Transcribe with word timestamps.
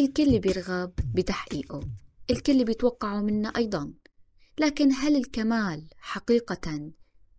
الكل 0.00 0.38
بيرغب 0.38 0.92
بتحقيقه 1.14 1.80
الكل 2.30 2.64
بيتوقعه 2.64 3.20
منا 3.20 3.48
أيضا. 3.48 3.92
لكن 4.58 4.92
هل 4.92 5.16
الكمال 5.16 5.88
حقيقة 5.98 6.90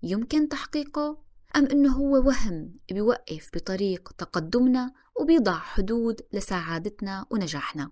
يمكن 0.04 0.50
تحقيقه؟ 0.50 1.24
أم 1.56 1.66
إنه 1.66 1.92
هو 1.92 2.28
وهم 2.28 2.78
بيوقف 2.92 3.50
بطريق 3.54 4.12
تقدمنا 4.12 4.94
وبيضع 5.20 5.58
حدود 5.60 6.22
لسعادتنا 6.34 7.26
ونجاحنا؟ 7.32 7.92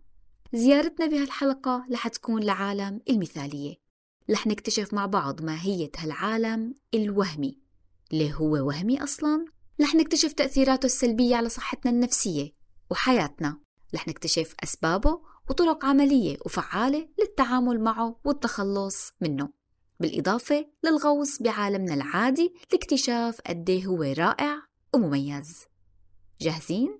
زيارتنا 0.54 1.08
بهالحلقة 1.08 1.86
رح 1.92 2.08
تكون 2.08 2.44
لعالم 2.44 3.02
المثالية. 3.10 3.76
رح 4.30 4.48
نكتشف 4.48 4.94
مع 4.94 5.06
بعض 5.06 5.42
ماهية 5.42 5.92
هالعالم 5.98 6.76
الوهمي. 6.94 7.60
ليه 8.12 8.34
هو 8.34 8.68
وهمي 8.68 9.04
أصلا؟ 9.04 9.46
رح 9.82 9.96
نكتشف 9.96 10.34
تأثيراته 10.34 10.86
السلبية 10.86 11.36
على 11.36 11.50
صحتنا 11.50 11.92
النفسية 11.92 12.52
وحياتنا. 12.90 13.67
رح 13.96 14.08
نكتشف 14.08 14.56
أسبابه 14.64 15.22
وطرق 15.50 15.86
عملية 15.86 16.38
وفعالة 16.46 17.10
للتعامل 17.20 17.80
معه 17.80 18.20
والتخلص 18.26 19.14
منه 19.22 19.50
بالإضافة 20.00 20.66
للغوص 20.84 21.42
بعالمنا 21.42 21.94
العادي 21.94 22.54
لاكتشاف 22.72 23.42
قديه 23.42 23.86
هو 23.86 24.04
رائع 24.04 24.62
ومميز. 24.94 25.66
جاهزين؟ 26.42 27.00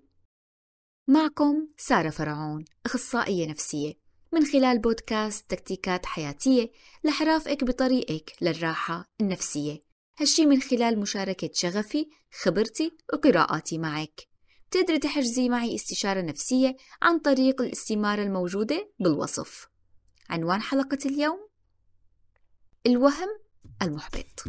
معكم 1.08 1.68
سارة 1.78 2.10
فرعون 2.10 2.66
أخصائية 2.86 3.48
نفسية 3.48 3.94
من 4.34 4.46
خلال 4.46 4.80
بودكاست 4.80 5.50
تكتيكات 5.50 6.06
حياتية 6.06 6.72
رح 7.06 7.22
رافقك 7.22 7.64
بطريقك 7.64 8.36
للراحة 8.42 9.06
النفسية. 9.22 9.84
هالشي 10.20 10.46
من 10.46 10.62
خلال 10.62 11.00
مشاركة 11.00 11.50
شغفي 11.54 12.10
خبرتي 12.42 12.98
وقراءاتي 13.14 13.78
معك. 13.78 14.28
تقدري 14.72 15.00
تحجزي 15.00 15.50
معي 15.50 15.76
استشارة 15.76 16.22
نفسية 16.22 16.76
عن 17.02 17.20
طريق 17.20 17.62
الاستمارة 17.62 18.24
الموجودة 18.24 18.92
بالوصف. 19.00 19.68
عنوان 20.30 20.62
حلقة 20.62 20.98
اليوم 21.06 21.48
الوهم 22.86 23.30
المحبط. 23.82 24.44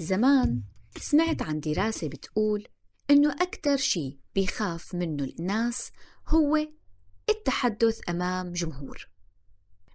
زمان 0.00 0.62
سمعت 1.00 1.42
عن 1.42 1.60
دراسة 1.60 2.08
بتقول 2.08 2.68
إنه 3.10 3.32
أكثر 3.32 3.76
شيء 3.76 4.18
بيخاف 4.34 4.94
منه 4.94 5.24
الناس 5.24 5.90
هو 6.28 6.56
التحدث 7.30 8.00
أمام 8.08 8.52
جمهور. 8.52 9.08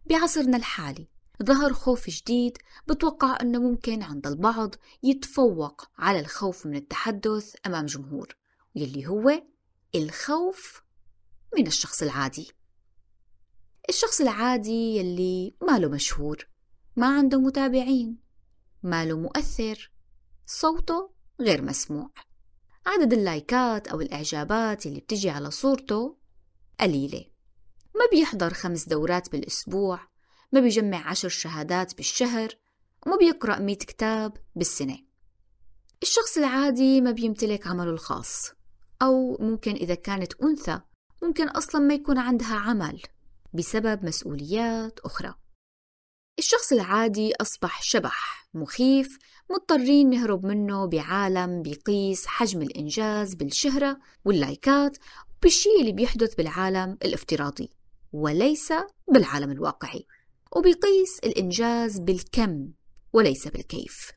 بعصرنا 0.05 0.58
الحالي 0.58 1.08
ظهر 1.44 1.73
خوف 1.73 2.09
جديد 2.09 2.58
بتوقع 2.88 3.38
أنه 3.42 3.59
ممكن 3.59 4.03
عند 4.03 4.28
البعض 4.28 4.76
يتفوق 5.03 5.89
على 5.98 6.20
الخوف 6.20 6.66
من 6.66 6.76
التحدث 6.76 7.56
أمام 7.66 7.86
جمهور 7.86 8.36
يلي 8.76 9.08
هو 9.08 9.44
الخوف 9.95 10.84
من 11.58 11.67
الشخص 11.67 12.02
العادي. 12.02 12.52
الشخص 13.89 14.22
العادي 14.22 14.98
يلي 14.98 15.56
ماله 15.61 15.88
مشهور 15.88 16.48
ما 16.95 17.17
عنده 17.17 17.39
متابعين 17.39 18.17
ماله 18.84 19.17
مؤثر 19.17 19.92
صوته 20.45 21.14
غير 21.42 21.61
مسموع. 21.61 22.09
عدد 22.86 23.14
اللايكات 23.14 23.88
أو 23.88 24.02
الإعجابات 24.02 24.86
اللي 24.86 25.00
بتجي 25.00 25.30
على 25.30 25.52
صورته 25.52 26.17
قليلة. 26.80 27.26
ما 27.95 28.02
بيحضر 28.11 28.54
خمس 28.54 28.88
دورات 28.88 29.31
بالأسبوع 29.31 30.12
ما 30.53 30.59
بيجمع 30.59 31.09
عشر 31.09 31.29
شهادات 31.29 31.97
بالشهر 31.97 32.49
وما 33.05 33.17
بيقرأ 33.17 33.59
مئة 33.59 33.77
كتاب 33.77 34.37
بالسنة. 34.55 34.97
الشخص 36.03 36.37
العادي 36.37 37.01
ما 37.01 37.11
بيمتلك 37.11 37.67
عمله 37.67 37.89
الخاص 37.89 38.51
أو 39.01 39.37
ممكن 39.39 39.71
إذا 39.71 39.95
كانت 39.95 40.33
أنثى 40.43 40.81
ممكن 41.23 41.47
أصلا 41.47 41.81
ما 41.81 41.93
يكون 41.93 42.17
عندها 42.17 42.55
عمل 42.55 43.01
بسبب 43.53 44.05
مسؤوليات 44.05 44.99
أخرى. 44.99 45.33
الشخص 46.39 46.73
العادي 46.73 47.33
أصبح 47.42 47.81
شبح 47.81 48.47
مخيف 48.53 49.19
مضطرين 49.52 50.09
نهرب 50.09 50.45
منه 50.45 50.86
بعالم 50.86 51.61
بيقيس 51.61 52.27
حجم 52.27 52.61
الإنجاز 52.61 53.33
بالشهرة 53.33 53.99
واللايكات 54.25 54.97
بالشيء 55.42 55.81
اللي 55.81 55.92
بيحدث 55.92 56.36
بالعالم 56.36 56.97
الافتراضي 57.05 57.69
وليس 58.11 58.73
بالعالم 59.08 59.52
الواقعي. 59.52 60.05
وبيقيس 60.55 61.19
الإنجاز 61.23 61.99
بالكم 61.99 62.71
وليس 63.14 63.47
بالكيف. 63.47 64.11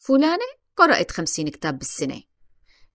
فلانة 0.00 0.44
قرأت 0.76 1.10
خمسين 1.10 1.48
كتاب 1.48 1.78
بالسنة 1.78 2.22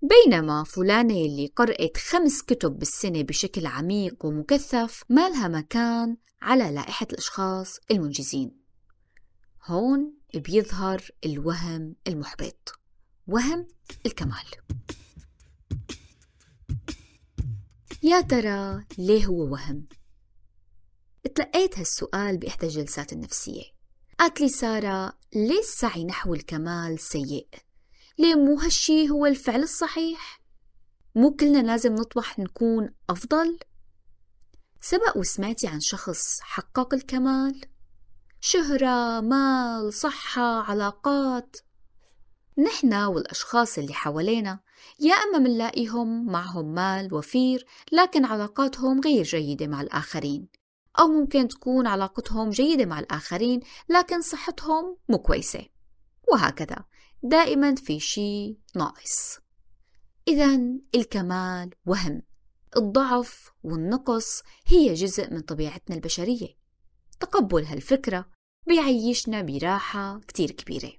بينما 0.01 0.63
فلانة 0.63 1.13
اللي 1.13 1.47
قرأت 1.55 1.97
خمس 1.97 2.41
كتب 2.41 2.79
بالسنة 2.79 3.21
بشكل 3.21 3.65
عميق 3.65 4.25
ومكثف 4.25 5.03
ما 5.09 5.29
لها 5.29 5.47
مكان 5.47 6.17
على 6.41 6.71
لائحة 6.71 7.07
الأشخاص 7.11 7.79
المنجزين. 7.91 8.59
هون 9.65 10.13
بيظهر 10.35 11.01
الوهم 11.25 11.95
المحبط 12.07 12.79
وهم 13.27 13.67
الكمال. 14.05 14.45
يا 18.03 18.21
ترى 18.21 18.85
ليه 18.97 19.25
هو 19.25 19.51
وهم؟ 19.51 19.88
تلقيت 21.28 21.80
هالسؤال 21.80 22.38
بإحدى 22.38 22.66
الجلسات 22.66 23.13
النفسية 23.13 23.63
قالت 24.19 24.41
لي 24.41 24.50
سارة 24.50 25.13
ليه 25.35 25.59
السعي 25.59 26.03
نحو 26.03 26.34
الكمال 26.34 27.00
سيء؟ 27.00 27.47
ليه 28.18 28.35
مو 28.35 28.59
هالشي 28.59 29.09
هو 29.09 29.25
الفعل 29.25 29.63
الصحيح؟ 29.63 30.41
مو 31.16 31.31
كلنا 31.31 31.59
لازم 31.59 31.96
نطمح 31.96 32.40
نكون 32.40 32.90
أفضل؟ 33.09 33.59
سبق 34.81 35.18
وسمعتي 35.18 35.68
عن 35.68 35.80
شخص 35.80 36.40
حقق 36.41 36.94
الكمال؟ 36.94 37.62
شهرة، 38.41 39.19
مال، 39.22 39.94
صحة، 39.94 40.62
علاقات 40.62 41.57
نحن 42.57 42.94
والأشخاص 42.94 43.78
اللي 43.78 43.94
حوالينا 43.94 44.59
يا 45.00 45.13
أما 45.13 45.38
منلاقيهم 45.38 46.25
معهم 46.25 46.74
مال 46.74 47.13
وفير 47.13 47.66
لكن 47.91 48.25
علاقاتهم 48.25 49.01
غير 49.01 49.24
جيدة 49.24 49.68
مع 49.68 49.81
الآخرين 49.81 50.47
أو 50.99 51.07
ممكن 51.07 51.47
تكون 51.47 51.87
علاقتهم 51.87 52.49
جيدة 52.49 52.85
مع 52.85 52.99
الآخرين 52.99 53.59
لكن 53.89 54.21
صحتهم 54.21 54.97
مو 55.09 55.17
كويسة. 55.17 55.65
وهكذا. 56.31 56.85
دائما 57.23 57.75
في 57.75 57.99
شيء 57.99 58.57
ناقص. 58.75 59.39
إذا 60.27 60.59
الكمال 60.95 61.69
وهم. 61.85 62.21
الضعف 62.77 63.51
والنقص 63.63 64.43
هي 64.67 64.93
جزء 64.93 65.33
من 65.33 65.41
طبيعتنا 65.41 65.95
البشرية. 65.95 66.47
تقبل 67.19 67.63
هالفكرة 67.63 68.29
بيعيشنا 68.67 69.41
براحة 69.41 70.19
كتير 70.19 70.51
كبيرة. 70.51 70.91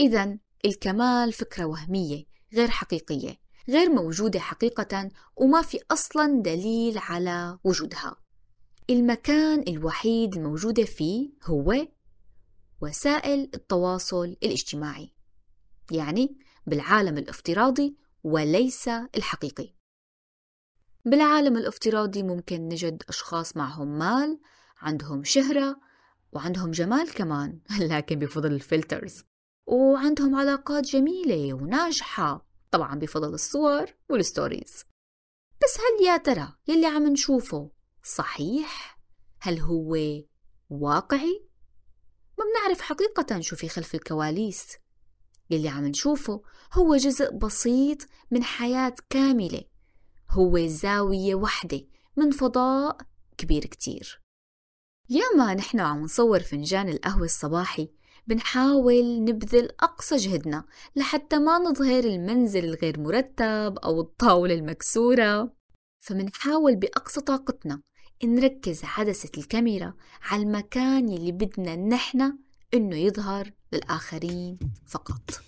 إذا 0.00 0.38
الكمال 0.64 1.32
فكرة 1.32 1.64
وهمية 1.64 2.24
غير 2.54 2.70
حقيقية 2.70 3.36
غير 3.68 3.90
موجودة 3.90 4.40
حقيقة 4.40 5.10
وما 5.36 5.62
في 5.62 5.78
أصلا 5.90 6.42
دليل 6.42 6.98
على 6.98 7.58
وجودها. 7.64 8.21
المكان 8.90 9.64
الوحيد 9.68 10.34
الموجودة 10.36 10.84
فيه 10.84 11.30
هو 11.44 11.86
وسائل 12.80 13.50
التواصل 13.54 14.36
الاجتماعي 14.42 15.14
يعني 15.90 16.38
بالعالم 16.66 17.18
الافتراضي 17.18 17.96
وليس 18.24 18.88
الحقيقي. 18.88 19.74
بالعالم 21.04 21.56
الافتراضي 21.56 22.22
ممكن 22.22 22.68
نجد 22.68 23.02
أشخاص 23.08 23.56
معهم 23.56 23.98
مال 23.98 24.40
عندهم 24.78 25.24
شهرة 25.24 25.80
وعندهم 26.32 26.70
جمال 26.70 27.14
كمان 27.14 27.60
لكن 27.90 28.18
بفضل 28.18 28.52
ال 28.52 28.60
filters. 28.60 29.24
وعندهم 29.66 30.34
علاقات 30.34 30.84
جميلة 30.84 31.54
وناجحة 31.54 32.46
طبعا 32.70 32.98
بفضل 32.98 33.34
الصور 33.34 33.86
وال 34.10 34.25
stories. 34.25 34.84
بس 35.62 35.78
هل 35.78 36.06
يا 36.06 36.16
ترى 36.16 36.52
يلي 36.68 36.86
عم 36.86 37.06
نشوفه 37.06 37.70
صحيح؟ 38.02 38.98
هل 39.40 39.60
هو 39.60 39.96
واقعي؟ 40.70 41.46
ما 42.38 42.44
بنعرف 42.44 42.80
حقيقة 42.80 43.40
شو 43.40 43.56
في 43.56 43.68
خلف 43.68 43.94
الكواليس 43.94 44.66
يلي 45.50 45.68
عم 45.68 45.86
نشوفه 45.86 46.42
هو 46.72 46.96
جزء 46.96 47.32
بسيط 47.32 47.98
من 48.30 48.44
حياة 48.44 48.94
كاملة 49.10 49.62
هو 50.30 50.66
زاوية 50.66 51.34
وحدة 51.34 51.80
من 52.16 52.30
فضاء 52.30 52.96
كبير 53.38 53.64
كتير 53.64 54.20
ياما 55.10 55.54
نحن 55.54 55.80
عم 55.80 56.02
نصور 56.02 56.40
فنجان 56.40 56.88
القهوة 56.88 57.24
الصباحي 57.24 57.90
بنحاول 58.26 59.24
نبذل 59.24 59.68
أقصى 59.80 60.16
جهدنا 60.16 60.64
لحتى 60.96 61.38
ما 61.38 61.58
نظهر 61.58 62.04
المنزل 62.04 62.64
الغير 62.64 63.00
مرتب 63.00 63.78
أو 63.84 64.00
الطاولة 64.00 64.54
المكسورة 64.54 65.52
فمنحاول 66.00 66.76
بأقصى 66.76 67.20
طاقتنا 67.20 67.82
نركز 68.24 68.80
عدسة 68.84 69.30
الكاميرا 69.38 69.94
على 70.22 70.42
المكان 70.42 71.08
يلي 71.08 71.32
بدنا 71.32 71.76
نحن 71.76 72.38
إنه 72.74 72.96
يظهر 72.96 73.52
للآخرين 73.72 74.58
فقط. 74.86 75.42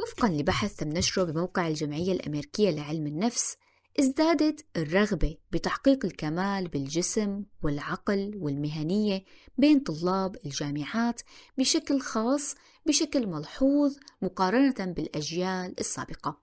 وفقا 0.00 0.28
لبحث 0.28 0.76
تم 0.76 0.88
نشره 0.88 1.24
بموقع 1.24 1.68
الجمعية 1.68 2.12
الأمريكية 2.12 2.70
لعلم 2.70 3.06
النفس 3.06 3.56
ازدادت 4.00 4.66
الرغبة 4.76 5.36
بتحقيق 5.52 6.04
الكمال 6.04 6.68
بالجسم 6.68 7.44
والعقل 7.62 8.32
والمهنية 8.36 9.24
بين 9.58 9.80
طلاب 9.80 10.36
الجامعات 10.46 11.20
بشكل 11.58 12.00
خاص 12.00 12.54
بشكل 12.86 13.26
ملحوظ 13.26 13.96
مقارنة 14.22 14.92
بالأجيال 14.92 15.80
السابقة. 15.80 16.40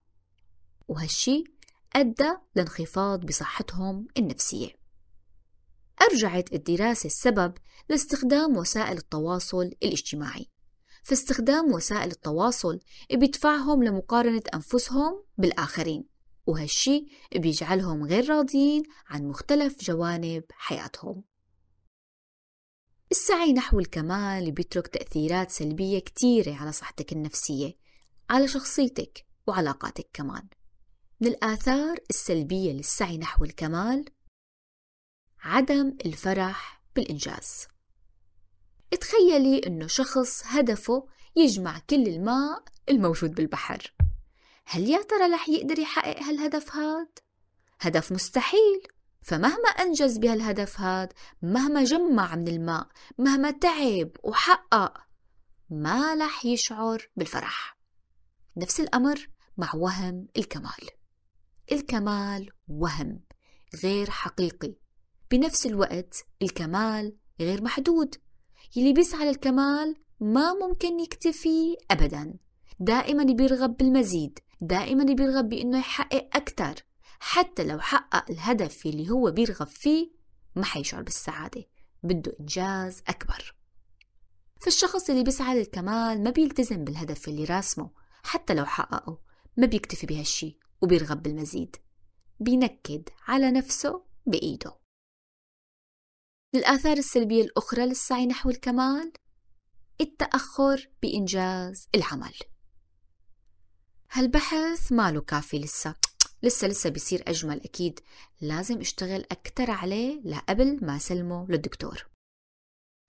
وهالشي 0.88 1.44
أدى 1.98 2.34
لانخفاض 2.56 3.26
بصحتهم 3.26 4.08
النفسية. 4.18 4.70
أرجعت 6.02 6.54
الدراسة 6.54 7.08
السبب 7.08 7.54
لاستخدام 7.90 8.58
وسائل 8.58 8.98
التواصل 8.98 9.66
الاجتماعي. 9.84 10.48
فاستخدام 11.04 11.74
وسائل 11.74 12.12
التواصل 12.12 12.80
بيدفعهم 13.12 13.84
لمقارنة 13.84 14.42
أنفسهم 14.54 15.24
بالآخرين 15.38 16.04
وهالشي 16.48 17.06
بيجعلهم 17.36 18.04
غير 18.04 18.30
راضيين 18.30 18.84
عن 19.08 19.24
مختلف 19.24 19.84
جوانب 19.84 20.44
حياتهم. 20.52 21.24
السعي 23.12 23.54
نحو 23.54 23.80
الكمال 23.80 24.52
بيترك 24.52 24.88
تأثيرات 24.88 25.52
سلبية 25.52 26.00
كتيرة 26.00 26.56
على 26.56 26.72
صحتك 26.72 27.14
النفسية 27.14 27.78
على 28.30 28.48
شخصيتك 28.48 29.26
وعلاقاتك 29.48 30.10
كمان. 30.14 30.48
من 31.22 31.28
الآثار 31.28 31.98
السلبية 32.10 32.72
للسعي 32.72 33.18
نحو 33.18 33.44
الكمال 33.44 34.06
عدم 35.44 35.98
الفرح 36.06 36.82
بالإنجاز. 36.96 37.68
تخيلي 39.02 39.60
إنه 39.68 39.88
شخص 39.88 40.44
هدفه 40.46 41.08
يجمع 41.36 41.80
كل 41.90 42.08
الماء 42.08 42.64
الموجود 42.90 43.36
بالبحر. 43.36 43.94
هل 44.66 44.90
يا 44.90 45.02
ترى 45.02 45.34
رح 45.34 45.50
يقدر 45.50 45.80
يحقق 45.80 46.24
هالهدف 46.24 46.76
هاد؟ 46.76 47.20
هدف 47.82 48.12
مستحيل. 48.12 48.88
فمهما 49.22 49.70
أنجز 49.70 50.18
بهالهدف 50.18 50.80
هاد 50.80 51.14
مهما 51.42 51.84
جمع 51.84 52.36
من 52.36 52.48
الماء 52.48 52.88
مهما 53.18 53.52
تعب 53.52 54.12
وحقق 54.24 54.98
ما 55.70 56.16
رح 56.16 56.46
يشعر 56.46 57.10
بالفرح. 57.16 57.78
نفس 58.58 58.80
الأمر 58.80 59.30
مع 59.58 59.76
وهم 59.76 60.28
الكمال. 60.38 60.98
الكمال 61.72 62.50
وهم 62.68 63.20
غير 63.84 64.10
حقيقي. 64.10 64.76
بنفس 65.32 65.66
الوقت 65.66 66.26
الكمال 66.42 67.16
غير 67.40 67.64
محدود. 67.64 68.16
يلي 68.76 68.94
بيسعى 68.94 69.26
للكمال 69.26 69.96
ما 70.20 70.54
ممكن 70.54 71.00
يكتفي 71.00 71.76
أبدا. 71.92 72.34
دائما 72.80 73.24
بيرغب 73.24 73.78
بالمزيد 73.78 74.40
دائما 74.62 75.04
بيرغب 75.04 75.50
بأنه 75.50 75.80
يحقق 75.80 76.30
أكثر 76.34 76.76
حتى 77.20 77.64
لو 77.64 77.80
حقق 77.80 78.32
الهدف 78.32 78.86
اللي 78.86 79.10
هو 79.10 79.32
بيرغب 79.32 79.68
فيه 79.68 80.12
ما 80.56 80.66
حيشعر 80.66 81.02
بالسعادة. 81.02 81.66
بده 82.04 82.38
إنجاز 82.40 83.02
أكبر. 83.08 83.56
فالشخص 84.62 85.10
اللي 85.10 85.24
بيسعى 85.24 85.60
للكمال 85.60 86.24
ما 86.24 86.30
بيلتزم 86.30 86.84
بالهدف 86.84 87.28
اللي 87.28 87.44
راسمه. 87.44 87.90
حتى 88.24 88.54
لو 88.54 88.66
حققه 88.66 89.20
ما 89.58 89.66
بيكتفي 89.68 90.06
بهالشي. 90.06 90.60
وبيرغب 90.82 91.24
بالمزيد 91.24 91.76
بينكد 92.40 93.10
على 93.28 93.52
نفسه 93.52 94.04
بإيده. 94.26 94.78
الآثار 96.56 96.98
السلبية 96.98 97.44
الأخرى 97.44 97.86
للسعي 97.86 98.26
نحو 98.26 98.50
الكمال 98.50 99.14
التأخر 100.02 100.90
بإنجاز 101.02 101.88
العمل. 101.96 102.34
هالبحث 104.12 104.92
ماله 104.92 105.22
كافي 105.22 105.60
لسه؟ 105.60 105.96
لسه 106.44 106.68
لسه 106.68 106.90
بيصير 106.90 107.24
أجمل 107.28 107.62
أكيد. 107.64 108.00
لازم 108.42 108.80
أشتغل 108.80 109.26
أكتر 109.32 109.72
عليه 109.72 110.22
لقبل 110.26 110.86
ما 110.86 110.98
سلمه 110.98 111.48
للدكتور. 111.50 112.08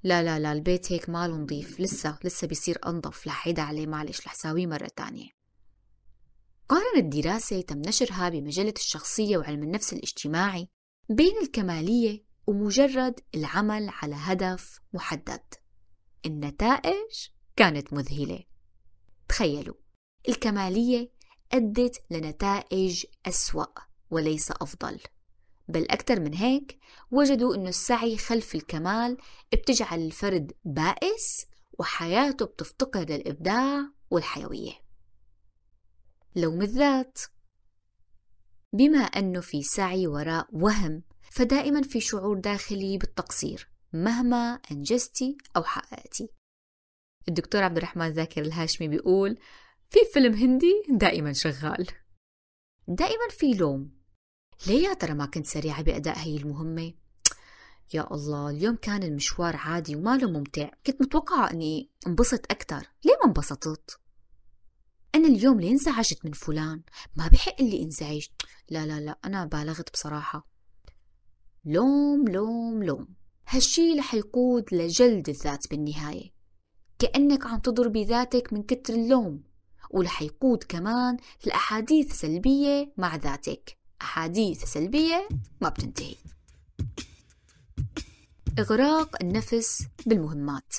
لا 0.05 0.23
لا 0.23 0.39
لا 0.39 0.53
البيت 0.53 0.93
هيك 0.93 1.09
ماله 1.09 1.37
نظيف. 1.37 1.81
لسه 1.81 2.19
لسه 2.25 2.47
بيصير 2.47 2.79
أنظف. 2.87 3.27
لحيدا 3.27 3.63
عليه 3.63 3.87
معلش 3.87 4.27
لحساويه 4.27 4.67
مرة 4.67 4.89
تانية. 4.97 5.38
قارنت 6.69 7.17
دراسة 7.17 7.61
تم 7.61 7.79
نشرها 7.79 8.29
بمجلة 8.29 8.75
الشخصية 8.77 9.37
وعلم 9.39 9.63
النفس 9.63 9.93
الاجتماعي 9.93 10.69
بين 11.11 11.37
الكمالية 11.43 12.25
ومجرد 12.47 13.21
العمل 13.35 13.89
على 13.89 14.15
هدف 14.15 14.81
محدد. 14.93 15.55
النتائج 16.27 17.29
كانت 17.57 17.93
مذهلة. 17.93 18.45
تخيلوا 19.29 19.75
الكمالية 20.29 21.13
أدت 21.53 22.03
لنتائج 22.11 23.05
أسوأ 23.27 23.67
وليس 24.11 24.51
أفضل. 24.51 25.01
بل 25.69 25.87
أكثر 25.91 26.21
من 26.21 26.35
هيك 26.35 26.79
وجدوا 27.11 27.55
أنه 27.55 27.69
السعي 27.69 28.17
خلف 28.17 28.55
الكمال 28.55 29.17
بتجعل 29.53 30.01
الفرد 30.01 30.53
بائس 30.65 31.47
وحياته 31.79 32.47
بتفتقر 32.47 33.05
للإبداع 33.05 33.91
والحيوية. 34.11 34.88
لوم 36.37 36.63
الذات. 36.63 37.19
بما 38.73 38.99
أنه 38.99 39.41
في 39.41 39.63
سعي 39.63 40.07
وراء 40.07 40.49
وهم 40.53 41.03
فدائما 41.31 41.83
في 41.83 42.01
شعور 42.01 42.39
داخلي 42.39 42.99
بالتقصير 42.99 43.69
مهما 43.93 44.61
أنجزتي 44.73 45.37
أو 45.57 45.63
حققتي. 45.63 46.29
الدكتور 47.29 47.63
عبد 47.63 47.77
الرحمن 47.77 48.09
ذاكر 48.09 48.43
الهاشمي 48.43 48.89
بيقول 48.89 49.39
في 49.91 49.99
فيلم 50.13 50.35
هندي 50.35 50.83
دائما 50.89 51.33
شغال. 51.33 51.87
دائما 52.89 53.29
في 53.31 53.55
لوم. 53.55 53.99
ليه 54.67 54.89
يا 54.89 54.95
ترى 54.95 55.15
ما 55.15 55.27
كنت 55.27 55.47
سريعة 55.47 55.83
بأداء 55.83 56.19
هي 56.19 56.37
المهمة؟ 56.37 56.95
يا 57.95 58.15
الله 58.15 58.51
اليوم 58.51 58.77
كان 58.77 59.03
المشوار 59.03 59.57
عادي 59.57 59.97
وما 59.97 60.17
له 60.17 60.31
ممتع. 60.31 60.71
كنت 60.87 61.03
متوقعة 61.03 61.51
أني 61.51 61.91
انبسط 62.07 62.53
أكثر. 62.53 62.89
ليه 63.05 63.17
ما 63.23 63.27
انبسطت؟ 63.27 64.01
أنا 65.15 65.29
اليوم 65.29 65.61
ليه 65.61 65.71
انزعجت 65.71 66.25
من 66.25 66.33
فلان 66.33 66.83
ما 67.17 67.29
بحق 67.29 67.63
لي 67.63 67.83
انزعج. 67.83 68.27
لا 68.71 68.87
لا 68.87 69.01
لا 69.01 69.19
أنا 69.25 69.45
بالغت 69.45 69.93
بصراحة. 69.93 70.49
لوم 71.65 72.29
لوم 72.29 72.83
لوم. 72.83 73.09
هالشي 73.49 73.95
رح 73.99 74.15
يقود 74.15 74.75
لجلد 74.75 75.29
الذات 75.29 75.71
بالنهاية. 75.71 76.31
كأنك 76.99 77.47
عم 77.47 77.59
تضربي 77.59 78.05
ذاتك 78.05 78.53
من 78.53 78.63
كتر 78.63 78.95
اللوم. 78.95 79.43
ورح 79.91 80.23
يقود 80.23 80.65
كمان 80.69 81.17
لأحاديث 81.47 82.13
سلبية 82.13 82.93
مع 82.97 83.17
ذاتك. 83.17 83.79
أحاديث 84.03 84.65
سلبية 84.65 85.29
ما 85.61 85.69
بتنتهي. 85.69 86.17
إغراق 88.59 89.23
النفس 89.23 89.87
بالمهمات. 90.07 90.73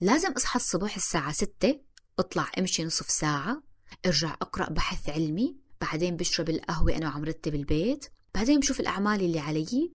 لازم 0.00 0.32
أصحى 0.32 0.56
الصبح 0.56 0.96
الساعة 0.96 1.32
6 1.32 1.80
اطلع 2.18 2.50
امشي 2.58 2.84
نصف 2.84 3.10
ساعة 3.10 3.62
ارجع 4.06 4.34
اقرأ 4.42 4.70
بحث 4.70 5.08
علمي 5.08 5.56
بعدين 5.80 6.16
بشرب 6.16 6.50
القهوة 6.50 6.96
أنا 6.96 7.08
وعم 7.08 7.24
رتب 7.24 7.54
البيت 7.54 8.06
بعدين 8.34 8.60
بشوف 8.60 8.80
الأعمال 8.80 9.20
اللي 9.20 9.38
علي. 9.40 9.92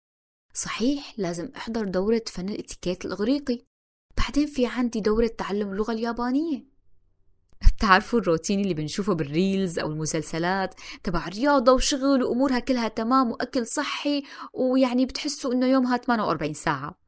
صحيح 0.54 1.14
لازم 1.16 1.48
أحضر 1.56 1.84
دورة 1.84 2.22
فن 2.26 2.48
الإتيكيت 2.48 3.04
الإغريقي. 3.04 3.58
بعدين 4.18 4.46
في 4.46 4.66
عندي 4.66 5.00
دورة 5.00 5.26
تعلم 5.26 5.70
اللغة 5.70 5.92
اليابانية. 5.92 6.64
بتعرفوا 7.62 8.18
الروتين 8.18 8.60
اللي 8.60 8.74
بنشوفه 8.74 9.12
بالريلز 9.12 9.78
أو 9.78 9.92
المسلسلات 9.92 10.74
تبع 11.04 11.28
رياضة 11.28 11.72
وشغل 11.72 12.22
وأمورها 12.22 12.58
كلها 12.58 12.88
تمام 12.88 13.30
وأكل 13.30 13.66
صحي 13.66 14.22
ويعني 14.52 15.06
بتحسوا 15.06 15.52
إنه 15.52 15.66
يومها 15.66 15.96
48 15.96 16.54
ساعة. 16.54 16.98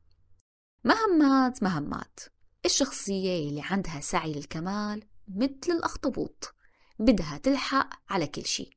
مهمات 0.84 1.62
مهمات. 1.62 2.20
الشخصية 2.64 3.48
اللي 3.48 3.62
عندها 3.64 4.00
سعي 4.00 4.32
للكمال 4.32 5.02
مثل 5.28 5.72
الأخطبوط 5.72 6.54
بدها 6.98 7.38
تلحق 7.38 7.90
على 8.12 8.26
كل 8.26 8.44
شيء 8.44 8.70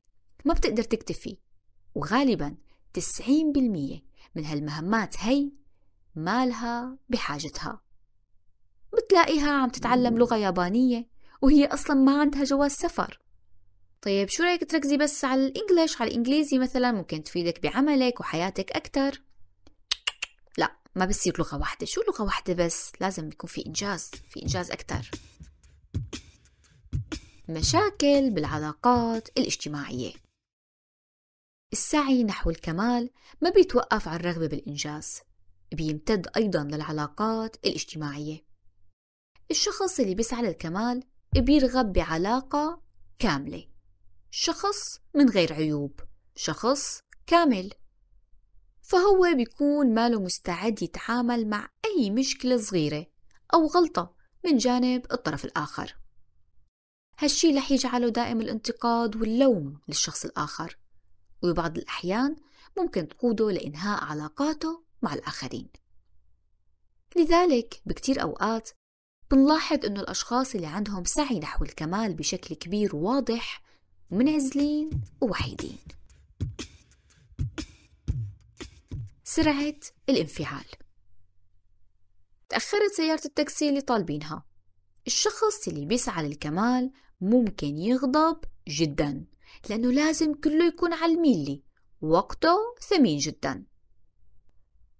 ما 0.44 0.54
بتقدر 0.54 0.82
تكتفي. 0.82 1.36
وغالبا 1.94 2.56
90% 2.92 4.02
من 4.34 4.44
هالمهمات 4.44 5.16
هي 5.18 5.50
مالها 6.14 6.98
بحاجتها. 7.08 7.82
بتلاقيها 8.92 9.50
عم 9.50 9.68
تتعلم 9.68 10.18
لغة 10.18 10.36
يابانية 10.36 11.08
وهي 11.42 11.66
أصلا 11.66 11.96
ما 11.96 12.20
عندها 12.20 12.44
جواز 12.44 12.70
سفر. 12.72 13.20
طيب 14.02 14.28
شو 14.28 14.42
رأيك 14.42 14.70
تركزي 14.70 14.96
بس 14.96 15.24
على 15.24 15.46
الإنجليش 15.46 16.00
على 16.00 16.10
الإنجليزي 16.10 16.58
مثلا؟ 16.58 16.92
ممكن 16.92 17.22
تفيدك 17.22 17.62
بعملك 17.62 18.20
وحياتك 18.20 18.72
أكتر. 18.72 19.22
ما 20.96 21.06
بصير 21.06 21.38
لغة 21.38 21.56
واحدة. 21.56 21.86
شو 21.86 22.02
لغة 22.02 22.22
واحدة 22.22 22.54
بس؟ 22.54 22.92
لازم 23.00 23.28
يكون 23.28 23.50
في 23.50 23.66
إنجاز 23.66 24.10
في 24.30 24.42
إنجاز 24.42 24.70
أكتر. 24.70 25.10
مشاكل 27.48 28.30
بالعلاقات 28.30 29.28
الاجتماعية. 29.38 30.12
السعي 31.72 32.24
نحو 32.24 32.50
الكمال 32.50 33.10
ما 33.42 33.50
بيتوقف 33.50 34.08
عن 34.08 34.16
الرغبة 34.16 34.46
بالإنجاز 34.46 35.20
بيمتد 35.72 36.26
أيضا 36.36 36.64
للعلاقات 36.64 37.56
الاجتماعية. 37.66 38.44
الشخص 39.50 40.00
اللي 40.00 40.14
بيسعى 40.14 40.42
للكمال 40.42 41.02
بيرغب 41.32 41.92
بعلاقة 41.92 42.82
كاملة. 43.18 43.66
شخص 44.30 45.00
من 45.14 45.30
غير 45.30 45.52
عيوب 45.52 46.00
شخص 46.36 47.00
كامل. 47.26 47.72
فهو 48.86 49.34
بيكون 49.36 49.94
ماله 49.94 50.20
مستعد 50.20 50.82
يتعامل 50.82 51.48
مع 51.48 51.68
أي 51.84 52.10
مشكلة 52.10 52.56
صغيرة 52.56 53.06
أو 53.54 53.66
غلطة 53.66 54.14
من 54.44 54.56
جانب 54.56 55.06
الطرف 55.12 55.44
الآخر. 55.44 55.96
هالشي 57.18 57.56
رح 57.56 57.72
يجعله 57.72 58.08
دائم 58.08 58.40
الانتقاد 58.40 59.16
واللوم 59.16 59.80
للشخص 59.88 60.24
الآخر 60.24 60.78
وببعض 61.42 61.78
الأحيان 61.78 62.36
ممكن 62.78 63.08
تقوده 63.08 63.50
لإنهاء 63.50 64.04
علاقاته 64.04 64.82
مع 65.02 65.14
الآخرين. 65.14 65.68
لذلك 67.16 67.82
بكتير 67.86 68.22
أوقات 68.22 68.70
بنلاحظ 69.30 69.84
إنه 69.84 70.00
الأشخاص 70.00 70.54
اللي 70.54 70.66
عندهم 70.66 71.04
سعي 71.04 71.38
نحو 71.38 71.64
الكمال 71.64 72.14
بشكل 72.14 72.54
كبير 72.54 72.96
وواضح 72.96 73.62
منعزلين 74.10 74.90
ووحيدين. 75.20 75.78
سرعة 79.36 79.80
الانفعال. 80.08 80.64
تأخرت 82.48 82.92
سيارة 82.96 83.20
التاكسي 83.24 83.68
اللي 83.68 83.80
طالبينها 83.80 84.44
الشخص 85.06 85.68
اللي 85.68 85.86
بيسعى 85.86 86.28
للكمال 86.28 86.92
ممكن 87.20 87.78
يغضب 87.78 88.40
جدا 88.68 89.26
لأنه 89.70 89.92
لازم 89.92 90.34
كله 90.34 90.66
يكون 90.66 90.92
على 90.92 91.14
الميلي. 91.14 91.62
وقته 92.00 92.56
ثمين 92.88 93.18
جدا. 93.18 93.64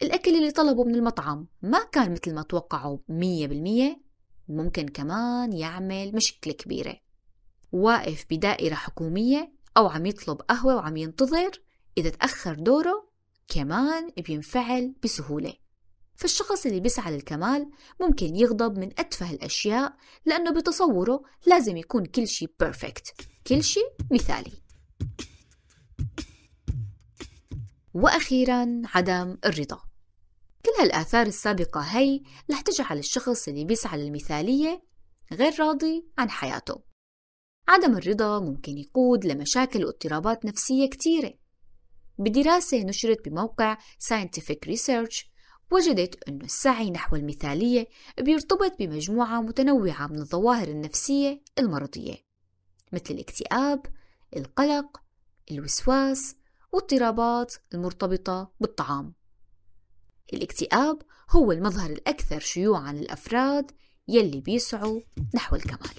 الأكل 0.02 0.36
اللي 0.36 0.50
طلبه 0.50 0.84
من 0.84 0.94
المطعم 0.94 1.48
ما 1.62 1.84
كان 1.84 2.12
مثل 2.12 2.34
ما 2.34 2.42
توقعوا 2.42 2.98
مية 3.08 3.46
بالمية. 3.46 4.02
ممكن 4.48 4.88
كمان 4.88 5.52
يعمل 5.52 6.14
مشكلة 6.14 6.52
كبيرة. 6.52 6.96
واقف 7.72 8.26
بدائرة 8.30 8.74
حكومية 8.74 9.52
أو 9.76 9.86
عم 9.86 10.06
يطلب 10.06 10.40
قهوة 10.40 10.76
وعم 10.76 10.96
ينتظر 10.96 11.50
إذا 11.98 12.10
تأخر 12.10 12.54
دوره 12.54 13.05
كمان 13.48 14.10
بينفعل 14.18 14.94
بسهولة. 15.04 15.54
فالشخص 16.16 16.66
اللي 16.66 16.80
بيسعى 16.80 17.12
للكمال 17.12 17.70
ممكن 18.00 18.36
يغضب 18.36 18.78
من 18.78 18.90
أتفه 18.98 19.30
الأشياء 19.30 19.96
لأنه 20.26 20.50
بتصوره 20.50 21.22
لازم 21.46 21.76
يكون 21.76 22.04
كل 22.06 22.28
شيء 22.28 22.50
بيرفكت 22.60 23.14
كل 23.46 23.64
شيء 23.64 23.92
مثالي. 24.10 24.52
وأخيرا 27.94 28.82
عدم 28.84 29.38
الرضا. 29.44 29.80
كل 30.64 30.82
هالآثار 30.82 31.26
السابقة 31.26 31.80
هي 31.80 32.20
رح 32.50 32.60
تجعل 32.60 32.98
الشخص 32.98 33.48
اللي 33.48 33.64
بيسعى 33.64 33.98
للمثالية 33.98 34.82
غير 35.32 35.60
راضي 35.60 36.06
عن 36.18 36.30
حياته. 36.30 36.82
عدم 37.68 37.96
الرضا 37.96 38.40
ممكن 38.40 38.78
يقود 38.78 39.24
لمشاكل 39.24 39.84
واضطرابات 39.84 40.44
نفسية 40.44 40.90
كتيرة. 40.90 41.34
بدراسة 42.18 42.82
نشرت 42.82 43.28
بموقع 43.28 43.78
Scientific 43.78 44.68
Research 44.68 45.24
وجدت 45.70 46.28
أن 46.28 46.40
السعي 46.42 46.90
نحو 46.90 47.16
المثالية 47.16 47.88
بيرتبط 48.20 48.78
بمجموعة 48.78 49.40
متنوعة 49.40 50.06
من 50.06 50.18
الظواهر 50.18 50.68
النفسية 50.68 51.42
المرضية 51.58 52.16
مثل 52.92 53.14
الاكتئاب، 53.14 53.86
القلق، 54.36 55.02
الوسواس، 55.50 56.36
واضطرابات 56.72 57.54
المرتبطة 57.74 58.52
بالطعام. 58.60 59.14
الاكتئاب 60.32 61.02
هو 61.30 61.52
المظهر 61.52 61.90
الأكثر 61.90 62.40
شيوعًا 62.40 62.92
للأفراد 62.92 63.70
يلي 64.08 64.40
بيسعوا 64.40 65.00
نحو 65.34 65.56
الكمال. 65.56 65.96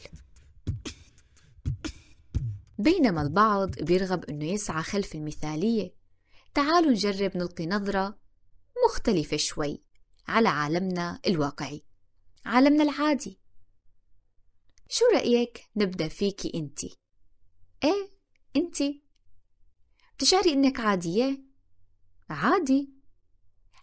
بينما 2.79 3.21
البعض 3.21 3.71
بيرغب 3.79 4.25
أنه 4.25 4.45
يسعى 4.45 4.83
خلف 4.83 5.15
المثالية 5.15 5.93
تعالوا 6.57 6.91
نجرب 6.91 7.37
نلقي 7.37 7.65
نظرة 7.65 8.19
مختلفة 8.85 9.37
شوي 9.37 9.83
على 10.27 10.49
عالمنا 10.49 11.19
الواقعي 11.27 11.83
عالمنا 12.45 12.83
العادي. 12.83 13.39
شو 14.89 15.05
رأيك 15.13 15.69
نبدأ 15.75 16.07
فيكي 16.07 16.51
انتي؟ 16.55 16.97
إيه 17.83 18.11
انتي 18.55 19.03
بتشعري 20.15 20.53
إنك 20.53 20.79
عادية؟ 20.79 21.43
عادي. 22.29 22.93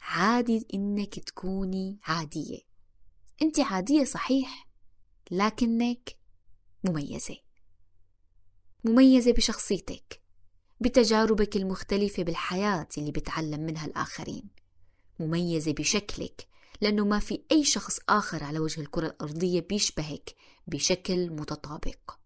عادي 0.00 0.66
إنك 0.74 1.18
تكوني 1.18 1.98
عادية. 2.02 2.60
انت 3.42 3.60
عادية 3.60 4.04
صحيح 4.04 4.68
لكنك 5.30 6.18
مميزة. 6.84 7.36
مميزة 8.84 9.32
بشخصيتك. 9.32 10.23
بتجاربك 10.84 11.56
المختلفة 11.56 12.22
بالحياة 12.22 12.88
اللي 12.98 13.10
بتعلم 13.12 13.60
منها 13.60 13.86
الآخرين. 13.86 14.50
مميزة 15.20 15.72
بشكلك 15.72 16.46
لأنه 16.80 17.04
ما 17.04 17.18
في 17.18 17.44
أي 17.52 17.64
شخص 17.64 17.98
آخر 18.08 18.44
على 18.44 18.58
وجه 18.58 18.80
الكرة 18.80 19.06
الأرضية 19.06 19.60
بيشبهك 19.60 20.34
بشكل 20.66 21.30
متطابق. 21.30 22.18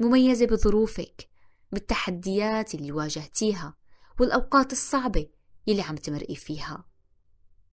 مميزة 0.00 0.46
بظروفك 0.46 1.28
بالتحديات 1.72 2.74
اللي 2.74 2.92
واجهتيها 2.92 3.76
والأوقات 4.20 4.72
الصعبة 4.72 5.30
اللي 5.68 5.82
عم 5.82 5.96
تمرقي 5.96 6.36
فيها. 6.36 6.84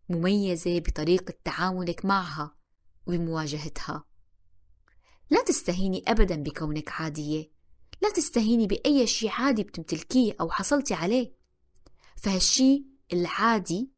مميزة 0.10 0.80
بطريقة 0.80 1.34
تعاملك 1.44 2.06
معها 2.06 2.56
وبمواجهتها. 3.08 4.04
لا 5.30 5.44
تستهيني 5.44 6.04
أبدا 6.08 6.36
بكونك 6.44 6.92
عادية. 6.92 7.57
لا 8.02 8.12
تستهيني 8.12 8.68
بأي 8.68 9.08
شيء 9.08 9.30
عادي 9.30 9.64
بتمتلكيه 9.64 10.34
أو 10.42 10.50
حصلتي 10.50 10.94
عليه. 10.94 11.34
فهالشي 12.16 12.86
العادي 13.14 13.92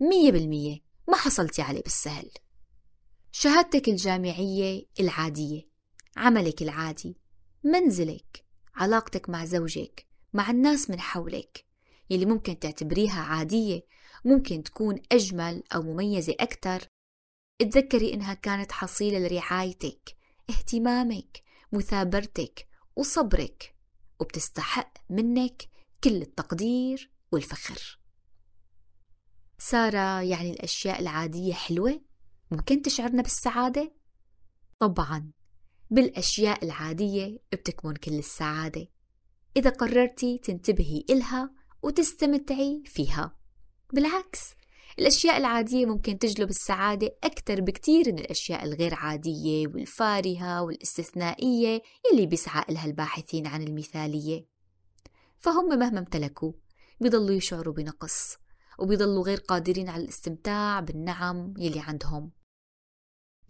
مية 0.00 0.32
بالمية 0.32 0.80
ما 1.08 1.16
حصلتي 1.16 1.62
عليه 1.62 1.82
بالسهل. 1.82 2.30
شهادتك 3.32 3.88
الجامعية 3.88 4.86
العادية 5.00 5.68
عملك 6.16 6.62
العادي 6.62 7.16
منزلك 7.64 8.44
علاقتك 8.74 9.28
مع 9.28 9.44
زوجك 9.44 10.06
مع 10.32 10.50
الناس 10.50 10.90
من 10.90 11.00
حولك 11.00 11.64
يلي 12.10 12.26
ممكن 12.26 12.58
تعتبريها 12.58 13.20
عادية 13.20 13.86
ممكن 14.24 14.62
تكون 14.62 15.02
أجمل 15.12 15.62
أو 15.74 15.82
مميزة 15.82 16.34
أكثر 16.40 16.88
اتذكري 17.60 18.14
إنها 18.14 18.34
كانت 18.34 18.72
حصيلة 18.72 19.18
لرعايتك 19.18 20.16
اهتمامك 20.50 21.42
مثابرتك 21.72 22.66
وصبرك 22.96 23.74
وبتستحق 24.20 24.92
منك 25.10 25.68
كل 26.04 26.22
التقدير 26.22 27.10
والفخر 27.32 27.98
سارة 29.58 30.20
يعني 30.22 30.50
الأشياء 30.50 31.00
العادية 31.00 31.54
حلوة؟ 31.54 32.00
ممكن 32.50 32.82
تشعرنا 32.82 33.22
بالسعادة؟ 33.22 33.92
طبعا 34.78 35.30
بالأشياء 35.90 36.64
العادية 36.64 37.38
بتكمن 37.52 37.96
كل 37.96 38.18
السعادة 38.18 38.88
إذا 39.56 39.70
قررتي 39.70 40.38
تنتبهي 40.38 41.04
إلها 41.10 41.50
وتستمتعي 41.82 42.82
فيها 42.86 43.36
بالعكس 43.92 44.54
الأشياء 44.98 45.36
العادية 45.36 45.86
ممكن 45.86 46.18
تجلب 46.18 46.50
السعادة 46.50 47.16
أكثر 47.24 47.60
بكتير 47.60 48.12
من 48.12 48.18
الأشياء 48.18 48.64
الغير 48.64 48.94
عادية 48.94 49.66
والفارهة 49.66 50.62
والاستثنائية 50.62 51.82
يلي 52.12 52.26
بيسعى 52.26 52.64
إلها 52.70 52.86
الباحثين 52.86 53.46
عن 53.46 53.62
المثالية. 53.62 54.46
فهم 55.38 55.78
مهما 55.78 55.98
امتلكوا 55.98 56.52
بيضلوا 57.00 57.36
يشعروا 57.36 57.74
بنقص 57.74 58.36
وبيضلوا 58.78 59.24
غير 59.24 59.38
قادرين 59.38 59.88
على 59.88 60.02
الاستمتاع 60.02 60.80
بالنعم 60.80 61.54
يلي 61.58 61.80
عندهم. 61.80 62.30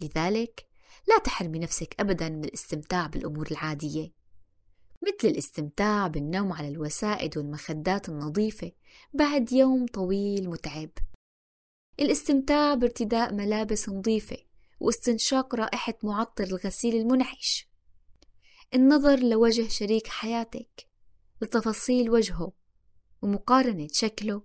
لذلك 0.01 0.65
لا 1.07 1.17
تحرمي 1.17 1.59
نفسك 1.59 1.95
أبدا 1.99 2.29
من 2.29 2.45
الاستمتاع 2.45 3.07
بالأمور 3.07 3.47
العادية 3.51 4.11
مثل 5.01 5.27
الاستمتاع 5.27 6.07
بالنوم 6.07 6.53
على 6.53 6.67
الوسائد 6.67 7.37
والمخدات 7.37 8.09
النظيفة 8.09 8.71
بعد 9.13 9.51
يوم 9.51 9.85
طويل 9.85 10.49
متعب. 10.49 10.89
الاستمتاع 11.99 12.73
بارتداء 12.73 13.33
ملابس 13.33 13.89
نظيفة 13.89 14.37
واستنشاق 14.79 15.55
رائحة 15.55 15.93
معطر 16.03 16.43
الغسيل 16.43 16.95
المنعش. 16.95 17.69
النظر 18.73 19.19
لوجه 19.19 19.67
شريك 19.67 20.07
حياتك 20.07 20.87
لتفاصيل 21.41 22.09
وجهه 22.09 22.53
ومقارنة 23.21 23.87
شكله 23.91 24.43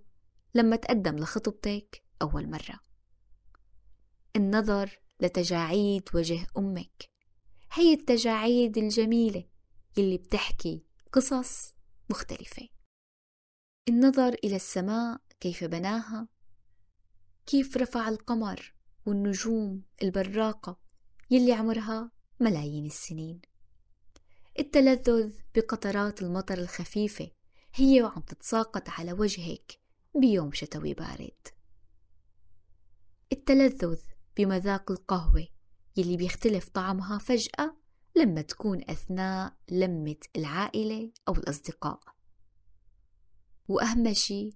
لما 0.55 0.75
تقدم 0.75 1.15
لخطبتك 1.15 2.03
أول 2.21 2.49
مرة. 2.49 2.79
النظر 4.35 4.99
لتجاعيد 5.19 6.03
وجه 6.13 6.47
أمك 6.57 7.09
هي 7.73 7.93
التجاعيد 7.93 8.77
الجميلة 8.77 9.45
اللي 9.97 10.17
بتحكي 10.17 10.85
قصص 11.11 11.73
مختلفة. 12.09 12.67
النظر 13.89 14.33
إلى 14.43 14.55
السماء 14.55 15.21
كيف 15.39 15.63
بناها 15.63 16.27
كيف 17.45 17.77
رفع 17.77 18.09
القمر 18.09 18.73
والنجوم 19.05 19.83
البراقة 20.03 20.79
يلي 21.31 21.53
عمرها 21.53 22.11
ملايين 22.39 22.85
السنين. 22.85 23.41
التلذذ 24.59 25.33
بقطرات 25.55 26.21
المطر 26.21 26.57
الخفيفة 26.57 27.31
هي 27.73 28.03
وعم 28.03 28.21
تتساقط 28.21 28.89
على 28.89 29.13
وجهك 29.13 29.79
بيوم 30.15 30.51
شتوي 30.51 30.93
بارد. 30.93 31.47
التلذذ 33.31 33.99
بمذاق 34.37 34.91
القهوة 34.91 35.47
يلي 35.97 36.17
بيختلف 36.17 36.69
طعمها 36.69 37.17
فجأة 37.17 37.77
لما 38.15 38.41
تكون 38.41 38.81
أثناء 38.89 39.57
لمة 39.69 40.15
العائلة 40.35 41.11
أو 41.27 41.33
الأصدقاء. 41.33 41.99
وأهم 43.67 44.13
شي 44.13 44.49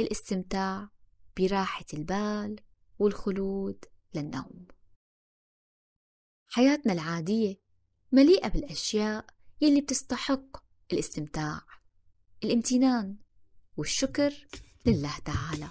الاستمتاع 0.00 0.88
براحة 1.38 1.84
البال 1.94 2.60
والخلود 2.98 3.84
للنوم 4.14 4.66
حياتنا 6.48 6.92
العادية 6.92 7.60
مليئة 8.12 8.48
بالأشياء 8.48 9.26
يلي 9.60 9.80
بتستحق 9.80 10.56
الاستمتاع 10.92 11.60
الامتنان 12.44 13.16
والشكر 13.76 14.46
لله 14.86 15.18
تعالى 15.18 15.68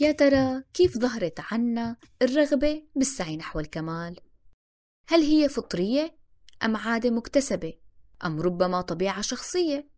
يا 0.00 0.12
ترى 0.12 0.62
كيف 0.74 0.98
ظهرت 0.98 1.40
عنا 1.40 1.96
الرغبة 2.22 2.82
بالسعي 2.96 3.36
نحو 3.36 3.60
الكمال؟ 3.60 4.20
هل 5.08 5.20
هي 5.20 5.48
فطرية 5.48 6.18
أم 6.62 6.76
عادة 6.76 7.10
مكتسبة 7.10 7.74
أم 8.24 8.40
ربما 8.40 8.80
طبيعة 8.80 9.20
شخصية؟ 9.20 9.95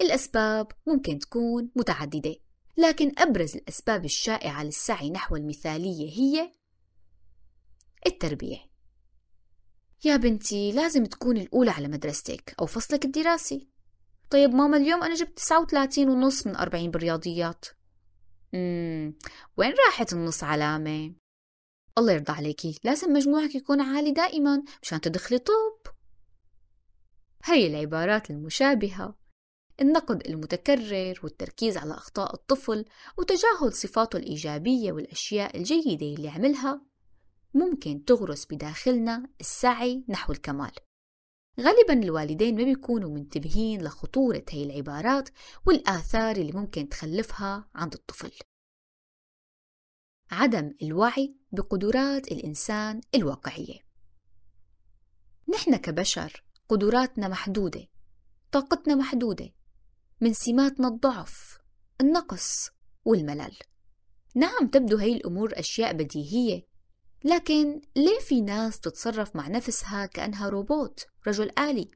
الأسباب 0.00 0.72
ممكن 0.86 1.18
تكون 1.18 1.70
متعددة 1.76 2.36
لكن 2.76 3.12
أبرز 3.18 3.56
الأسباب 3.56 4.04
الشائعة 4.04 4.64
للسعي 4.64 5.10
نحو 5.10 5.36
المثالية 5.36 6.10
هي 6.10 6.54
التربية 8.06 8.58
يا 10.04 10.16
بنتي 10.16 10.72
لازم 10.72 11.04
تكون 11.04 11.36
الأولى 11.36 11.70
على 11.70 11.88
مدرستك 11.88 12.54
أو 12.60 12.66
فصلك 12.66 13.04
الدراسي 13.04 13.68
طيب 14.30 14.50
ماما 14.50 14.76
اليوم 14.76 15.02
أنا 15.02 15.14
جبت 15.14 15.36
39 15.38 16.08
ونص 16.08 16.46
من 16.46 16.56
40 16.56 16.90
بالرياضيات 16.90 17.66
مم. 18.52 19.14
وين 19.56 19.74
راحت 19.86 20.12
النص 20.12 20.44
علامة؟ 20.44 21.14
الله 21.98 22.12
يرضى 22.12 22.32
عليكي 22.32 22.78
لازم 22.84 23.12
مجموعك 23.12 23.54
يكون 23.54 23.80
عالي 23.80 24.10
دائما 24.12 24.62
مشان 24.82 25.00
تدخلي 25.00 25.38
طب 25.38 25.92
هي 27.44 27.66
العبارات 27.66 28.30
المشابهة 28.30 29.16
النقد 29.80 30.26
المتكرر 30.26 31.20
والتركيز 31.22 31.76
على 31.76 31.94
أخطاء 31.94 32.34
الطفل 32.34 32.84
وتجاهل 33.18 33.72
صفاته 33.72 34.16
الإيجابية 34.16 34.92
والأشياء 34.92 35.56
الجيدة 35.56 36.06
اللي 36.06 36.28
عملها 36.28 36.80
ممكن 37.54 38.04
تغرس 38.04 38.46
بداخلنا 38.46 39.28
السعي 39.40 40.04
نحو 40.08 40.32
الكمال. 40.32 40.72
غالبا 41.60 41.92
الوالدين 41.92 42.56
ما 42.56 42.64
بيكونوا 42.64 43.10
منتبهين 43.10 43.82
لخطورة 43.82 44.44
هي 44.50 44.64
العبارات 44.64 45.28
والآثار 45.66 46.36
اللي 46.36 46.52
ممكن 46.52 46.88
تخلفها 46.88 47.68
عند 47.74 47.94
الطفل. 47.94 48.32
عدم 50.30 50.74
الوعي 50.82 51.36
بقدرات 51.52 52.32
الإنسان 52.32 53.00
الواقعية. 53.14 53.78
نحن 55.48 55.76
كبشر 55.76 56.44
قدراتنا 56.68 57.28
محدودة 57.28 57.88
طاقتنا 58.52 58.94
محدودة 58.94 59.52
من 60.20 60.32
سماتنا 60.32 60.88
الضعف 60.88 61.58
النقص 62.00 62.70
والملل. 63.04 63.56
نعم 64.34 64.66
تبدو 64.66 64.96
هي 64.96 65.12
الأمور 65.12 65.58
أشياء 65.58 65.92
بديهية 65.92 66.66
لكن 67.24 67.80
ليه 67.96 68.18
في 68.20 68.40
ناس 68.40 68.80
تتصرف 68.80 69.36
مع 69.36 69.48
نفسها 69.48 70.06
كأنها 70.06 70.48
روبوت 70.48 71.06
رجل 71.26 71.50
آلي؟ 71.58 71.90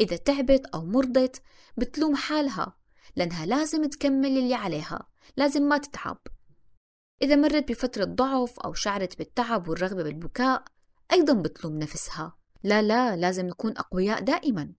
إذا 0.00 0.16
تعبت 0.16 0.66
أو 0.66 0.84
مرضت 0.84 1.42
بتلوم 1.76 2.16
حالها 2.16 2.76
لأنها 3.16 3.46
لازم 3.46 3.84
تكمل 3.84 4.38
اللي 4.38 4.54
عليها 4.54 5.08
لازم 5.36 5.62
ما 5.62 5.78
تتعب. 5.78 6.18
إذا 7.22 7.36
مرت 7.36 7.68
بفترة 7.68 8.04
ضعف 8.04 8.58
أو 8.58 8.74
شعرت 8.74 9.18
بالتعب 9.18 9.68
والرغبة 9.68 10.02
بالبكاء 10.02 10.64
أيضا 11.12 11.42
بتلوم 11.42 11.78
نفسها. 11.78 12.36
لا 12.62 12.82
لا 12.82 13.16
لازم 13.16 13.46
نكون 13.46 13.78
أقوياء 13.78 14.20
دائما. 14.20 14.72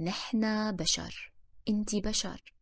نحن 0.00 0.72
بشر. 0.76 1.35
انت 1.68 1.96
بشر 1.96 2.54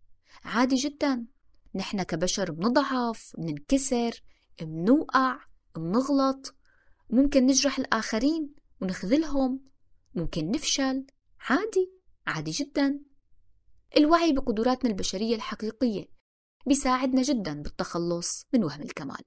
عادي 0.44 0.74
جدا. 0.74 1.26
نحن 1.74 2.02
كبشر 2.02 2.50
بنضعف 2.50 3.32
بننكسر 3.38 4.22
بنوقع 4.60 5.38
بنغلط. 5.76 6.54
ممكن 7.10 7.46
نجرح 7.46 7.78
الآخرين 7.78 8.54
ونخذلهم. 8.80 9.60
ممكن 10.14 10.50
نفشل. 10.50 11.06
عادي. 11.40 11.92
عادي 12.26 12.50
جدا. 12.50 13.00
الوعي 13.96 14.32
بقدراتنا 14.32 14.90
البشرية 14.90 15.34
الحقيقية 15.36 16.06
بيساعدنا 16.66 17.22
جدا 17.22 17.62
بالتخلص 17.62 18.46
من 18.52 18.64
وهم 18.64 18.82
الكمال. 18.82 19.24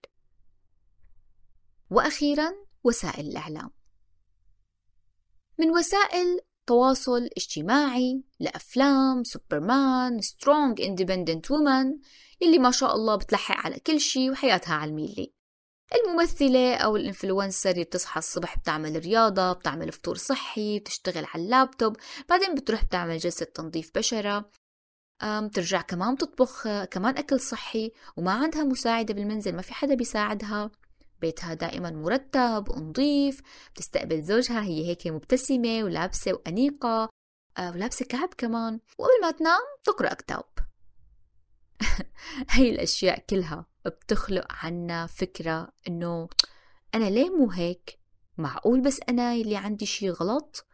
وأخيرا 1.90 2.52
وسائل 2.84 3.28
الإعلام. 3.28 3.72
من 5.60 5.70
وسائل 5.70 6.40
تواصل 6.68 7.30
اجتماعي 7.38 8.24
لأفلام 8.40 9.24
سوبرمان 9.24 10.22
strong 10.22 10.82
independent 10.82 11.52
woman 11.52 11.94
اللي 12.42 12.60
ما 12.60 12.72
شاء 12.72 12.96
الله 12.96 13.16
بتلحق 13.16 13.66
على 13.66 13.80
كل 13.80 14.00
شي 14.00 14.30
وحياتها 14.30 14.74
على 14.74 14.90
الميلي. 14.90 15.34
الممثلة 15.96 16.76
أو 16.76 16.96
ال 16.96 17.03
influencer 17.03 17.70
اللي 17.72 17.84
بتصحى 17.84 18.20
الصبح 18.20 18.58
بتعمل 18.58 19.00
رياضة 19.00 19.54
بتعمل 19.54 19.92
فطور 19.92 20.18
صحي 20.18 20.80
بتشتغل 20.80 21.26
على 21.34 21.44
اللابتوب 21.44 21.98
بعدين 22.30 22.56
بتروح 22.56 22.84
بتعمل 22.84 23.18
جلسة 23.18 23.46
تنظيف 23.46 23.92
بشرة. 23.96 24.50
بترجع 25.24 25.82
كمان 25.82 26.16
بتطبخ 26.16 26.68
كمان 26.92 27.18
أكل 27.18 27.40
صحي 27.40 27.92
وما 28.18 28.32
عندها 28.32 28.64
مساعدة 28.64 29.14
بالمنزل 29.14 29.56
ما 29.56 29.62
في 29.62 29.74
حدا 29.74 29.96
بيساعدها. 29.96 30.72
بيتها 31.22 31.54
دائما 31.54 31.92
مرتب 31.92 32.70
ونظيف 32.70 33.42
بتستقبل 33.76 34.24
زوجها 34.24 34.64
هي 34.64 34.88
هيك 34.88 35.08
مبتسمة 35.08 35.84
ولابسة 35.84 36.34
وأنيقة 36.34 37.10
آه، 37.58 37.72
ولابسة 37.72 38.06
كعب 38.06 38.30
كمان 38.38 38.80
وقبل 38.98 39.22
ما 39.22 39.32
تنام 39.32 39.62
تقرأ 39.84 40.14
كتاب 40.14 40.44
هاي 42.52 42.70
الأشياء 42.70 43.20
كلها 43.30 43.66
بتخلق 43.86 44.46
عنا 44.50 45.08
فكرة 45.08 45.70
إنه 45.88 46.30
أنا 46.96 47.10
ليه 47.10 47.30
مو 47.30 47.52
هيك؟ 47.52 48.00
معقول 48.38 48.82
بس 48.82 49.00
أنا 49.10 49.34
يلي 49.34 49.56
عندي 49.56 49.86
شي 49.86 50.10
غلط؟ 50.10 50.66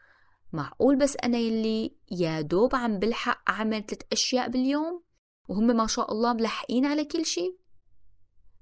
معقول 0.53 0.95
بس 0.95 1.17
أنا 1.23 1.37
يلي 1.37 1.95
يا 2.11 2.41
دوب 2.41 2.75
عم 2.75 2.99
بلحق 2.99 3.49
أعمل 3.49 3.85
ثلاث 3.85 4.01
أشياء 4.11 4.49
باليوم؟ 4.49 5.03
وهم 5.49 5.67
ما 5.67 5.87
شاء 5.87 6.11
الله 6.11 6.33
ملحقين 6.33 6.85
على 6.85 7.05
كل 7.05 7.25
شي؟ 7.25 7.57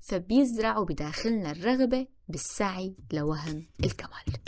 فبيزرعوا 0.01 0.85
بداخلنا 0.85 1.51
الرغبة 1.51 2.07
بالسعي 2.27 2.95
لوهم 3.13 3.67
الكمال 3.83 4.41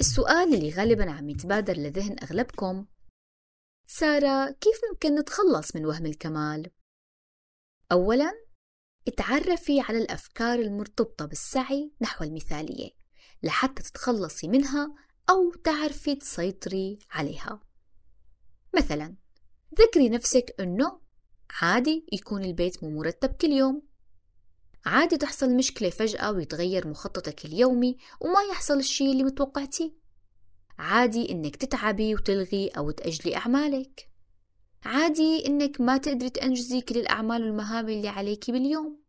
السؤال 0.00 0.54
اللي 0.54 0.70
غالبا 0.70 1.10
عم 1.10 1.28
يتبادر 1.28 1.76
لذهن 1.76 2.16
أغلبكم 2.22 2.86
سارة 3.86 4.50
كيف 4.50 4.80
ممكن 4.92 5.14
نتخلص 5.14 5.76
من 5.76 5.86
وهم 5.86 6.06
الكمال؟ 6.06 6.70
أولا 7.92 8.32
اتعرفي 9.08 9.80
على 9.80 9.98
الأفكار 9.98 10.58
المرتبطة 10.58 11.26
بالسعي 11.26 11.92
نحو 12.00 12.24
المثالية 12.24 12.90
لحتى 13.42 13.82
تتخلصي 13.82 14.48
منها 14.48 14.94
أو 15.30 15.52
تعرفي 15.52 16.14
تسيطري 16.14 16.98
عليها 17.10 17.60
مثلا 18.76 19.16
ذكري 19.80 20.08
نفسك 20.08 20.54
أنه 20.60 21.05
عادي 21.50 22.06
يكون 22.12 22.44
البيت 22.44 22.84
مو 22.84 22.90
مرتب 22.90 23.28
كل 23.28 23.50
يوم. 23.50 23.82
عادي 24.86 25.16
تحصل 25.16 25.56
مشكلة 25.56 25.90
فجأة 25.90 26.32
ويتغير 26.32 26.88
مخططك 26.88 27.44
اليومي 27.44 27.96
وما 28.20 28.42
يحصل 28.50 28.78
الشي 28.78 29.12
اللي 29.12 29.24
متوقعتيه 29.24 30.06
عادي 30.78 31.32
إنك 31.32 31.56
تتعبي 31.56 32.14
وتلغي 32.14 32.68
أو 32.68 32.90
تأجلي 32.90 33.36
أعمالك. 33.36 34.10
عادي 34.84 35.46
إنك 35.46 35.80
ما 35.80 35.96
تقدري 35.96 36.30
تنجزي 36.30 36.80
كل 36.80 36.96
الأعمال 36.96 37.42
والمهام 37.42 37.88
اللي 37.88 38.08
عليك 38.08 38.50
باليوم. 38.50 39.02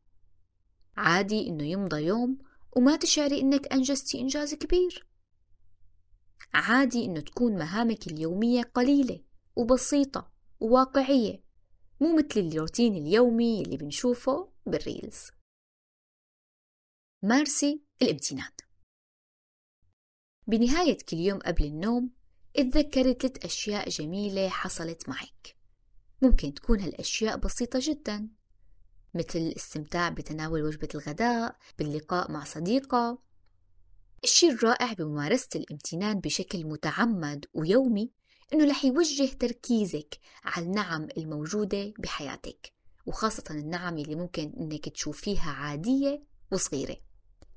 عادي 0.97 1.47
إنه 1.47 1.63
يمضى 1.63 2.02
يوم 2.02 2.38
وما 2.76 2.95
تشعري 2.95 3.41
إنك 3.41 3.73
أنجزتي 3.73 4.19
إنجاز 4.19 4.54
كبير. 4.54 5.08
عادي 6.54 7.06
إنه 7.06 7.19
تكون 7.19 7.58
مهامك 7.58 8.08
اليومية 8.08 8.62
قليلة 8.62 9.23
وبسيطة 9.56 10.32
وواقعية. 10.60 11.47
مو 12.02 12.16
مثل 12.18 12.40
الروتين 12.40 12.96
اليومي 12.96 13.62
اللي 13.62 13.78
بنشوفه 13.78 14.50
بالريلز. 14.66 15.32
مارسي 17.24 17.82
الامتنان. 18.02 18.52
بنهاية 20.48 20.98
كل 21.10 21.18
يوم 21.18 21.40
قبل 21.40 21.66
النوم 21.66 22.12
اتذكري 22.56 23.14
ثلاث 23.14 23.46
أشياء 23.46 23.90
جميلة 23.90 24.50
حصلت 24.50 25.10
معك. 25.10 25.58
ممكن 26.22 26.54
تكون 26.54 26.80
هالأشياء 26.80 27.38
بسيطة 27.38 27.80
جدا 27.82 28.30
مثل 29.14 29.40
الاستمتاع 29.40 30.10
بتناول 30.10 30.64
وجبة 30.64 30.90
الغداء 30.96 31.58
باللقاء 31.80 32.32
مع 32.32 32.44
صديقة. 32.44 33.22
الشيء 34.24 34.52
الرائع 34.52 34.94
بممارسة 34.94 35.50
الامتنان 35.56 36.20
بشكل 36.20 36.66
متعمد 36.66 37.46
ويومي 37.54 38.12
إنه 38.54 38.66
رح 38.70 38.86
يوجه 38.86 39.26
تركيزك 39.26 40.20
على 40.44 40.66
النعم 40.66 41.08
الموجودة 41.18 41.94
بحياتك 42.00 42.74
وخاصة 43.06 43.44
النعم 43.52 43.98
اللي 43.98 44.16
ممكن 44.16 44.54
إنك 44.60 44.90
تشوفيها 44.90 45.52
عادية 45.52 46.22
وصغيرة. 46.52 46.98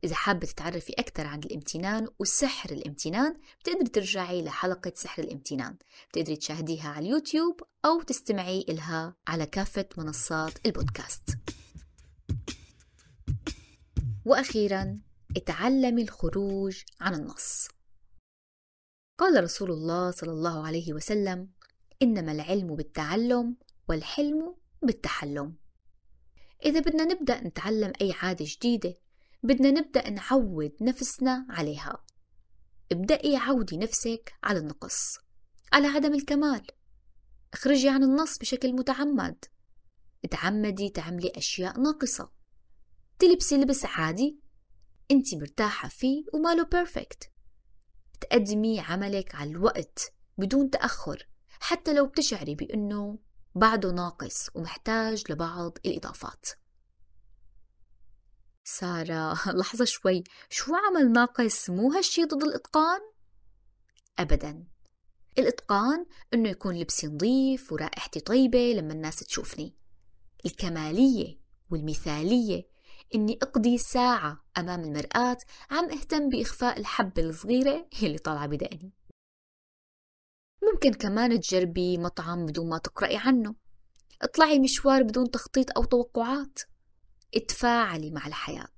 إذا 0.05 0.14
حابة 0.14 0.46
تتعرفي 0.46 0.92
أكثر 0.92 1.26
عن 1.26 1.38
الامتنان 1.38 2.09
وسحر 2.18 2.70
الامتنان 2.70 3.37
بتقدري 3.61 3.88
ترجعي 3.88 4.42
لحلقة 4.42 4.92
سحر 4.94 5.22
الامتنان. 5.22 5.76
بتقدري 6.11 6.37
تشاهديها 6.37 6.88
على 6.88 7.07
اليوتيوب 7.07 7.61
أو 7.85 8.03
تستمعي 8.03 8.64
إلها 8.68 9.16
على 9.29 9.46
كافة 9.46 9.88
منصات 9.98 10.66
البودكاست. 10.66 11.31
وأخيرا 14.24 14.98
اتعلمي 15.37 16.03
الخروج 16.03 16.83
عن 17.00 17.14
النص. 17.14 17.68
قال 19.20 19.44
رسول 19.44 19.70
الله 19.70 20.11
صلى 20.11 20.30
الله 20.33 20.66
عليه 20.66 20.92
وسلم 20.92 21.48
إنما 22.02 22.33
العلم 22.33 22.76
بالتعلم 22.76 23.56
والحلم 23.88 24.54
بالتحلم. 24.83 25.56
إذا 26.64 26.80
بدنا 26.80 27.04
نبدأ 27.04 27.40
نتعلم 27.40 27.92
أي 28.00 28.12
عادة 28.12 28.44
جديدة 28.48 28.94
بدنا 29.42 29.70
نبدأ 29.70 30.11
نعود 30.11 30.72
نفسنا 30.80 31.46
عليها. 31.50 32.04
ابدأي 32.92 33.37
عودي 33.37 33.76
نفسك 33.76 34.35
على 34.44 34.59
النقص 34.59 35.18
على 35.72 35.87
عدم 35.87 36.14
الكمال. 36.14 36.66
اخرجي 37.52 37.88
عن 37.88 38.02
النص 38.02 38.38
بشكل 38.38 38.72
متعمد. 38.72 39.44
اتعمدي 40.24 40.88
تعملي 40.88 41.33
أشياء 41.37 41.80
ناقصة. 41.80 42.30
تلبسي 43.18 43.56
لبس 43.56 43.85
عادي. 43.85 44.40
انت 45.11 45.35
مرتاحة 45.35 45.88
فيه 45.88 46.24
وماله 46.35 46.64
بيرفكت 46.64 47.30
تقدمي 48.20 48.80
عملك 48.80 49.35
على 49.35 49.50
الوقت 49.50 50.12
بدون 50.38 50.70
تأخر 50.70 51.28
حتى 51.61 51.94
لو 51.94 52.06
بتشعري 52.06 52.54
بأنه 52.54 53.18
بعده 53.54 53.90
ناقص 53.90 54.50
ومحتاج 54.54 55.24
لبعض 55.33 55.78
الإضافات. 55.87 56.46
سارة 58.64 59.35
لحظة 59.59 59.85
شوي. 59.85 60.24
شو 60.50 60.74
عمل 60.74 61.12
ناقص؟ 61.12 61.70
مو 61.70 61.92
هالشي 61.92 62.24
ضد 62.24 62.42
الإتقان؟ 62.42 63.00
أبدا. 64.18 64.64
الإتقان 65.38 66.06
إنه 66.35 66.48
يكون 66.48 66.76
لبسي 66.76 67.06
نظيف 67.06 67.72
ورائحتي 67.72 68.20
طيبة 68.20 68.72
لما 68.72 68.92
الناس 68.92 69.16
تشوفني. 69.16 69.76
الكمالية 70.46 71.40
والمثالية 71.70 72.68
إني 73.14 73.38
أقضي 73.42 73.78
ساعة 73.78 74.44
أمام 74.58 74.80
المرآة 74.80 75.38
عم 75.70 75.90
أهتم 75.90 76.28
بإخفاء 76.28 76.80
الحبة 76.80 77.22
الصغيرة 77.22 77.88
اللي 78.02 78.18
طالعة 78.18 78.46
بدقني. 78.46 78.92
ممكن 80.72 80.94
كمان 80.94 81.40
تجربي 81.40 81.98
مطعم 81.98 82.46
بدون 82.46 82.68
ما 82.68 82.78
تقرأي 82.78 83.16
عنه. 83.16 83.54
اطلعي 84.22 84.58
مشوار 84.58 85.02
بدون 85.02 85.30
تخطيط 85.30 85.76
أو 85.76 85.84
توقعات. 85.84 86.58
اتفاعلي 87.34 88.10
مع 88.10 88.26
الحياة 88.26 88.76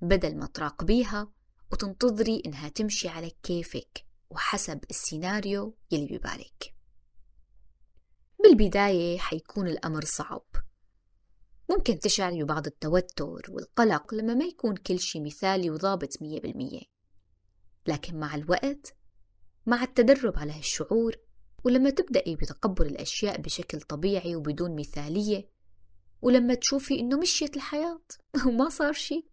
بدل 0.00 0.36
ما 0.38 0.46
تراقبيها 0.46 1.32
وتنتظري 1.72 2.42
إنها 2.46 2.68
تمشي 2.68 3.08
على 3.08 3.30
كيفك 3.42 4.06
وحسب 4.30 4.84
السيناريو 4.90 5.76
يلي 5.90 6.18
ببالك. 6.18 6.74
بالبداية 8.42 9.18
حيكون 9.18 9.68
الأمر 9.68 10.04
صعب. 10.04 10.44
ممكن 11.70 11.98
تشعري 11.98 12.42
ببعض 12.42 12.66
التوتر 12.66 13.42
والقلق 13.50 14.14
لما 14.14 14.34
ما 14.34 14.44
يكون 14.44 14.76
كل 14.76 14.98
شي 14.98 15.20
مثالي 15.20 15.70
وضابط 15.70 16.22
مية 16.22 16.40
بالمية. 16.40 16.82
لكن 17.86 18.18
مع 18.18 18.34
الوقت 18.34 18.96
مع 19.66 19.82
التدرب 19.82 20.38
على 20.38 20.52
هالشعور 20.52 21.16
ولما 21.64 21.90
تبدأي 21.90 22.36
بتقبل 22.36 22.86
الأشياء 22.86 23.40
بشكل 23.40 23.80
طبيعي 23.80 24.36
وبدون 24.36 24.76
مثالية 24.76 25.48
ولما 26.22 26.54
تشوفي 26.54 27.00
إنه 27.00 27.18
مشيت 27.18 27.56
الحياة 27.56 28.00
وما 28.46 28.68
صار 28.68 28.92
شي 28.92 29.28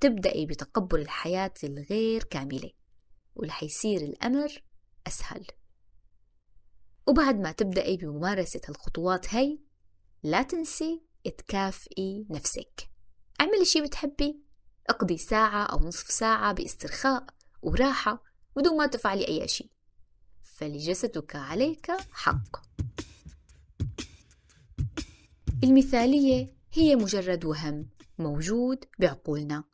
تبدأي 0.00 0.46
بتقبل 0.46 1.00
الحياة 1.00 1.54
الغير 1.64 2.24
كاملة 2.24 2.70
ورح 3.34 3.62
يصير 3.62 4.00
الأمر 4.00 4.62
أسهل. 5.06 5.46
وبعد 7.06 7.40
ما 7.40 7.52
تبدأي 7.52 7.96
بممارسة 7.96 8.60
الخطوات 8.68 9.34
هاي 9.34 9.60
لا 10.22 10.42
تنسي 10.42 11.02
تكافئي 11.28 12.26
نفسك. 12.30 12.90
اعملي 13.40 13.64
شي 13.64 13.80
بتحبي. 13.80 14.40
اقضي 14.90 15.18
ساعة 15.18 15.64
أو 15.64 15.78
نصف 15.78 16.10
ساعة 16.10 16.52
باسترخاء 16.52 17.26
وراحة 17.62 18.22
بدون 18.56 18.76
ما 18.76 18.86
تفعلي 18.86 19.28
أي 19.28 19.48
شيء 19.48 19.70
فلجسدك 20.42 21.36
عليك 21.36 21.90
حق. 22.10 22.56
المثالية 25.64 26.54
هي 26.72 26.96
مجرد 26.96 27.44
وهم 27.44 27.88
موجود 28.18 28.84
بعقولنا. 28.98 29.64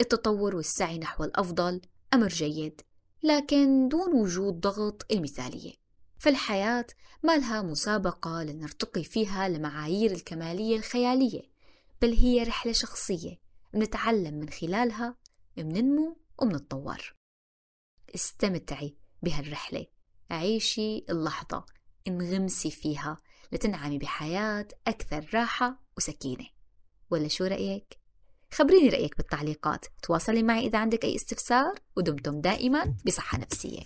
التطور 0.00 0.56
والسعي 0.56 0.98
نحو 0.98 1.24
الأفضل 1.24 1.80
أمر 2.14 2.28
جيد 2.28 2.80
لكن 3.22 3.88
دون 3.88 4.14
وجود 4.14 4.60
ضغط 4.60 5.06
المثالية. 5.12 5.85
فالحياة 6.18 6.86
ما 7.22 7.36
لها 7.36 7.62
مسابقة 7.62 8.42
لنرتقي 8.42 9.04
فيها 9.04 9.48
لمعايير 9.48 10.10
الكمالية 10.10 10.76
الخيالية 10.76 11.42
بل 12.02 12.12
هي 12.12 12.42
رحلة 12.42 12.72
شخصية 12.72 13.38
نتعلم 13.74 14.34
من 14.34 14.50
خلالها 14.50 15.16
مننمو 15.56 16.16
ومنتطور 16.38 17.16
استمتعي 18.14 18.96
بهالرحلة. 19.22 19.86
عيشي 20.30 20.98
اللحظة. 20.98 21.66
انغمسي 22.08 22.70
فيها 22.70 23.16
لتنعمي 23.52 23.98
بحياة 23.98 24.68
أكثر 24.86 25.30
راحة 25.34 25.82
وسكينة. 25.96 26.46
ولا 27.10 27.28
شو 27.28 27.44
رأيك؟ 27.44 27.98
خبريني 28.52 28.88
رأيك 28.88 29.16
بالتعليقات. 29.16 29.86
تواصلي 30.02 30.42
معي 30.42 30.66
إذا 30.66 30.78
عندك 30.78 31.04
أي 31.04 31.16
استفسار 31.16 31.74
ودمتم 31.96 32.40
دائما 32.40 32.96
بصحة 33.06 33.38
نفسية. 33.38 33.82